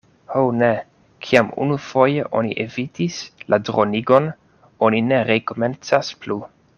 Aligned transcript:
Ho, 0.35 0.41
ne! 0.59 0.69
Kiam 1.25 1.51
unufoje 1.65 2.25
oni 2.39 2.55
evitis 2.65 3.19
la 3.55 3.61
dronigon, 3.67 4.31
oni 4.89 5.03
ne 5.11 5.21
rekomencas 5.33 6.15
plu. 6.25 6.43